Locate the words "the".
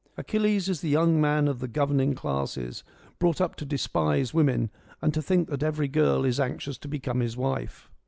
0.81-0.89, 1.59-1.67